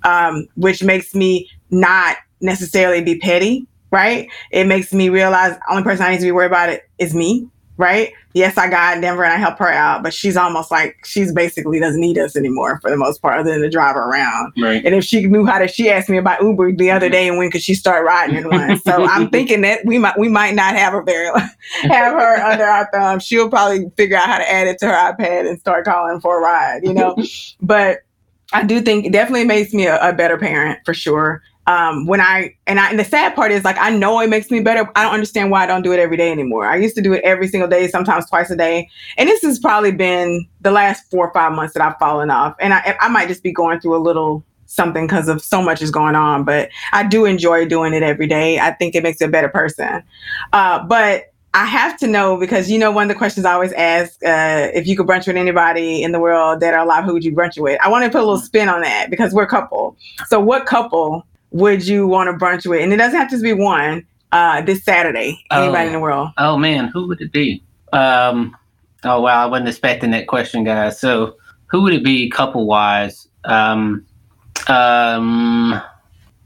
[0.04, 4.30] um, which makes me not necessarily be petty, right?
[4.52, 7.14] It makes me realize the only person I need to be worried about it is
[7.14, 8.14] me right?
[8.34, 11.80] Yes, I got Denver and I help her out, but she's almost like she's basically
[11.80, 14.54] doesn't need us anymore for the most part, other than to drive her around.
[14.60, 14.84] Right.
[14.84, 17.14] And if she knew how to, she asked me about Uber the other mm-hmm.
[17.14, 18.80] day and when could she start riding in one.
[18.80, 21.30] so I'm thinking that we might we might not have her very
[21.84, 23.20] have her under our thumb.
[23.20, 26.40] She'll probably figure out how to add it to her iPad and start calling for
[26.40, 27.16] a ride, you know.
[27.62, 28.00] but
[28.52, 32.20] I do think it definitely makes me a, a better parent for sure um, when
[32.20, 34.90] I and I and the sad part is like I know it makes me better.
[34.96, 36.66] I don't understand why I don't do it every day anymore.
[36.66, 39.60] I used to do it every single day, sometimes twice a day, and this has
[39.60, 42.56] probably been the last four or five months that I've fallen off.
[42.60, 45.82] And I I might just be going through a little something because of so much
[45.82, 48.60] is going on, but I do enjoy doing it every day.
[48.60, 50.04] I think it makes a better person.
[50.52, 53.74] Uh, but I have to know because you know one of the questions I always
[53.74, 57.14] ask uh, if you could brunch with anybody in the world that are alive, who
[57.14, 57.80] would you brunch with?
[57.80, 59.96] I want to put a little spin on that because we're a couple.
[60.28, 62.82] So what couple would you want to brunch with?
[62.82, 64.06] And it doesn't have to be one.
[64.32, 66.30] Uh, this Saturday, anybody oh, in the world?
[66.40, 67.64] Oh man, who would it be?
[67.94, 68.58] Um,
[69.04, 71.00] oh wow, I wasn't expecting that question, guys.
[71.00, 71.38] So
[71.68, 73.28] who would it be couple wise?
[73.44, 74.04] Um,
[74.68, 75.80] um,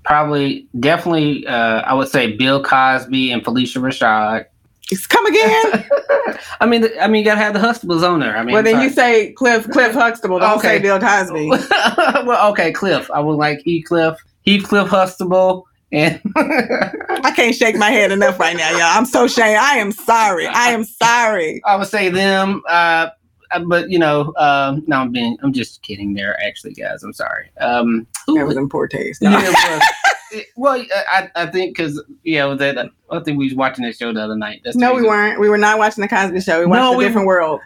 [0.04, 1.48] probably, definitely.
[1.48, 4.48] Uh, I would say Bill Cosby and Phylicia Rashad.
[4.92, 5.90] It's come again.
[6.60, 8.36] I mean, I mean, you gotta have the Huxtables on there.
[8.36, 10.40] I mean, well, then you say Cliff, Cliff Huxtable.
[10.40, 10.78] Don't okay.
[10.78, 11.50] say Bill Cosby.
[12.26, 13.10] well, okay, Cliff.
[13.12, 13.82] I would like E.
[13.82, 14.18] Cliff.
[14.48, 15.68] Heathcliff Huxtable.
[15.92, 18.82] And I can't shake my head enough right now, y'all.
[18.82, 19.58] I'm so ashamed.
[19.58, 20.48] I am sorry.
[20.48, 21.62] I am sorry.
[21.66, 23.10] I would say them, uh,
[23.52, 26.14] uh but you know, um, no, I'm being, I'm just kidding.
[26.14, 27.04] There, actually, guys.
[27.04, 27.50] I'm sorry.
[27.62, 29.22] Um, that was in poor taste.
[29.22, 29.80] Yeah,
[30.58, 34.12] well, I, I think because you know that I think we was watching that show
[34.12, 34.62] the other night.
[34.66, 35.40] That's no, we weren't.
[35.40, 36.60] We were not watching the Cosby Show.
[36.60, 37.62] We watched no, a different we, world.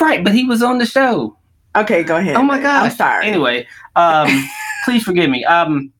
[0.00, 1.36] Right, but he was on the show.
[1.76, 2.36] Okay, go ahead.
[2.36, 3.26] Oh my god, I'm sorry.
[3.26, 4.48] Anyway, um,
[4.86, 5.44] please forgive me.
[5.44, 5.92] Um,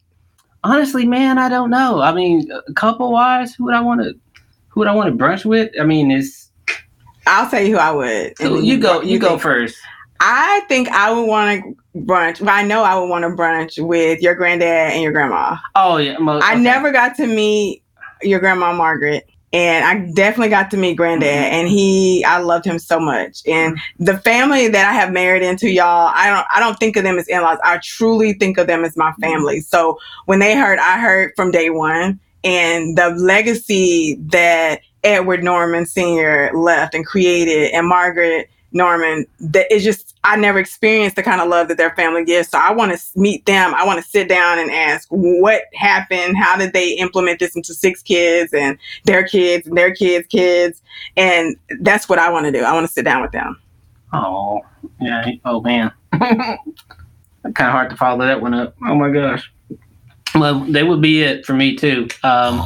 [0.65, 2.01] honestly, man, I don't know.
[2.01, 4.15] I mean, couple wise, who would I want to,
[4.69, 5.73] who would I want to brunch with?
[5.81, 6.51] I mean, it's.
[7.27, 8.39] I'll tell you who I would.
[8.39, 9.01] So you, go.
[9.01, 9.77] You, you go first.
[10.21, 12.41] I think I would want to brunch.
[12.41, 15.57] Well, I know I would want to brunch with your granddad and your grandma.
[15.75, 16.17] Oh yeah.
[16.19, 16.47] okay.
[16.47, 17.83] I never got to meet
[18.23, 21.55] your grandma Margaret and I definitely got to meet Granddad, mm-hmm.
[21.55, 23.41] and he, I loved him so much.
[23.47, 27.05] And the family that I have married into, y'all, I don't, I don't think of
[27.05, 27.57] them as in-laws.
[27.65, 29.61] I truly think of them as my family.
[29.61, 35.87] So when they heard, I heard from day one, and the legacy that Edward Norman
[35.87, 36.51] Sr.
[36.53, 41.49] left and created, and Margaret Norman, that is just I never experienced the kind of
[41.49, 42.49] love that their family gives.
[42.49, 43.75] So I want to meet them.
[43.75, 46.37] I want to sit down and ask what happened.
[46.37, 50.83] How did they implement this into six kids and their kids and their kids' kids?
[51.17, 52.63] And that's what I want to do.
[52.63, 53.61] I want to sit down with them.
[54.13, 54.61] Oh
[55.01, 55.31] yeah.
[55.45, 55.93] Oh man.
[57.55, 58.75] kind of hard to follow that one up.
[58.87, 59.51] Oh my gosh.
[60.35, 62.09] Well, they would be it for me too.
[62.23, 62.63] Um,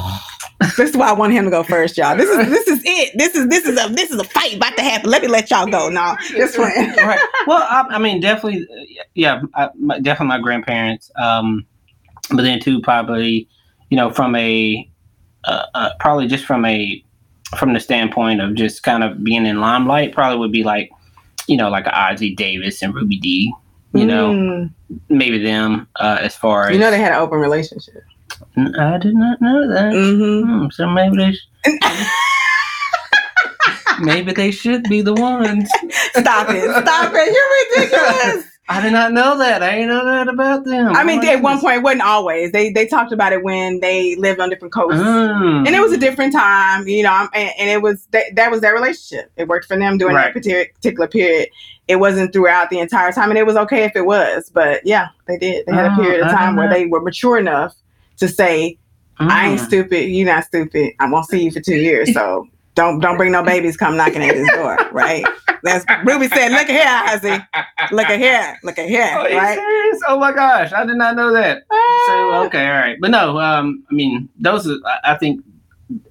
[0.77, 2.15] this is why I want him to go first, y'all.
[2.15, 3.17] This is this is it.
[3.17, 5.09] This is this is a this is a fight about to happen.
[5.09, 5.89] Let me let y'all go.
[5.89, 6.69] No, this one.
[6.97, 7.19] right.
[7.47, 8.67] Well, I, I, mean, definitely,
[9.15, 11.09] yeah, I, my, definitely my grandparents.
[11.19, 11.65] Um,
[12.29, 13.49] but then too, probably,
[13.89, 14.87] you know, from a
[15.45, 17.03] uh, uh, probably just from a
[17.57, 20.91] from the standpoint of just kind of being in limelight, probably would be like,
[21.47, 23.53] you know, like Ossie Davis and Ruby Dee.
[23.93, 24.73] You know, mm.
[25.09, 28.03] maybe them uh, as far as you know they had an open relationship.
[28.79, 29.93] I did not know that.
[29.93, 30.63] Mm-hmm.
[30.63, 31.33] Hmm, so maybe they.
[31.33, 31.47] Sh-
[34.01, 35.69] maybe they should be the ones.
[36.13, 36.69] Stop it!
[36.85, 37.33] Stop it!
[37.33, 38.47] You're ridiculous.
[38.69, 39.61] I did not know that.
[39.61, 40.95] I didn't know that about them.
[40.95, 42.53] I mean, Oh my at one point, it wasn't always.
[42.53, 45.01] They they talked about it when they lived on different coasts.
[45.01, 45.67] Mm.
[45.67, 48.61] and it was a different time, you know, and, and it was that, that was
[48.61, 49.29] their relationship.
[49.35, 50.33] It worked for them during Right.
[50.33, 51.49] that particular, period.
[51.89, 54.49] It wasn't throughout the entire time, and it was okay if it was.
[54.53, 55.65] But yeah, they did.
[55.65, 57.75] They had a Oh, period of time where they were mature enough
[58.21, 58.77] to say,
[59.19, 59.65] "I ain't Mm.
[59.65, 60.09] stupid.
[60.09, 60.93] You not stupid.
[60.99, 62.13] I'm gonna see you for two years.
[62.13, 65.23] So don't don't bring no babies come knocking at this door, right?"
[65.63, 66.51] That's Ruby said.
[66.53, 67.47] Look at here, Ossie.
[67.91, 68.57] Look at here.
[68.63, 69.55] Look at here, Oh, right?
[69.57, 69.99] serious?
[70.07, 71.63] Oh my gosh, I did not know that.
[72.07, 75.43] So okay, all right, but no, um, I mean, those are, I I think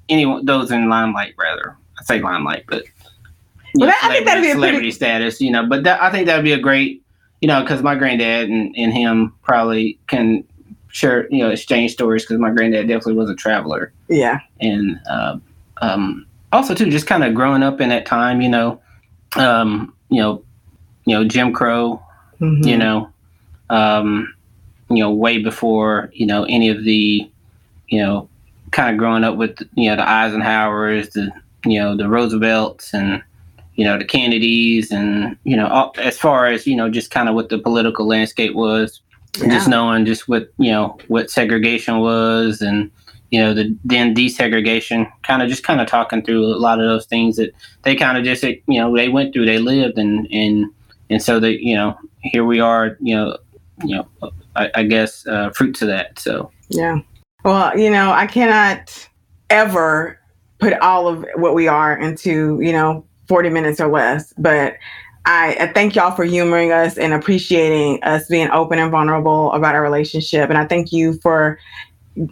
[0.09, 1.77] anyone those in limelight rather.
[1.99, 2.85] I say limelight, but
[3.75, 5.67] Well, know, that- I think that'd be a celebrity pretty- status, you know.
[5.67, 7.03] But that, I think that'd be a great,
[7.41, 10.45] you know, because my granddad and, and him probably can
[10.93, 14.41] share, you know, exchange stories because my granddad definitely was a traveler, Yeah.
[14.61, 15.37] and uh,
[15.83, 18.81] um, also too, just kind of growing up in that time, you know,
[19.37, 20.43] um, you know,
[21.07, 22.03] you know, Jim Crow,
[22.41, 22.67] Mhm.
[22.67, 23.09] you know,
[23.71, 24.33] um,
[24.89, 27.31] you know, way before you know any of the,
[27.89, 28.29] you know,
[28.73, 31.31] kind of growing up with you know the Eisenhowers, the
[31.65, 33.23] you know the Roosevelts, and
[33.77, 37.29] you know the Kennedys, and you know all, as far as you know just kind
[37.29, 39.01] of what the political landscape was,
[39.41, 42.91] and just knowing just what you know what segregation was, and
[43.31, 46.87] you know the then desegregation, kind of just kind of talking through a lot of
[46.87, 47.53] those things that
[47.83, 50.67] they kind of just you know they went through, they lived, and and
[51.09, 53.37] and so that you know here we are you know
[53.83, 57.01] you know i, I guess uh, fruits of that so Yeah.
[57.45, 59.09] Well, you know, I cannot
[59.49, 60.19] ever
[60.59, 64.75] put all of what we are into, you know, 40 minutes or less, but
[65.27, 69.75] I, I thank y'all for humoring us and appreciating us being open and vulnerable about
[69.75, 70.49] our relationship.
[70.49, 71.59] And I thank you for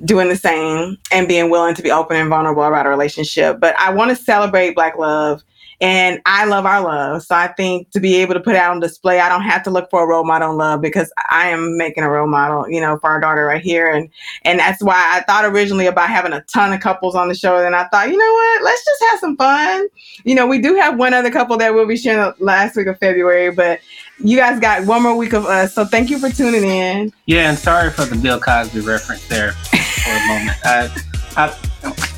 [0.05, 3.61] doing the same and being willing to be open and vulnerable about our relationship.
[3.61, 5.43] But I want to celebrate Black love
[5.81, 7.23] and I love our love.
[7.23, 9.63] So I think to be able to put it out on display, I don't have
[9.65, 12.69] to look for a role model in love because I am making a role model,
[12.69, 13.91] you know, for our daughter right here.
[13.91, 14.09] And
[14.43, 17.65] and that's why I thought originally about having a ton of couples on the show.
[17.65, 19.89] And I thought, you know what, let's just have some fun.
[20.25, 22.99] You know, we do have one other couple that we'll be sharing last week of
[22.99, 23.81] February, but
[24.19, 25.75] you guys got one more week of us.
[25.75, 27.13] So thank you for tuning in.
[27.27, 30.91] yeah and sorry for the bill cosby reference there for a moment I,
[31.37, 32.15] I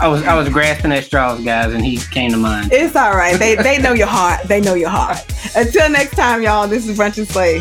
[0.00, 3.12] i was i was grasping at straws guys and he came to mind It's all
[3.12, 3.38] right.
[3.38, 4.46] They they know your heart.
[4.48, 5.18] They know your heart.
[5.54, 7.60] Until next time, y'all, this is Brunch and Slay.